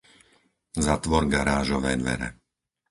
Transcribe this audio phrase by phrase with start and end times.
[0.85, 2.29] Zatvor garážové dvere.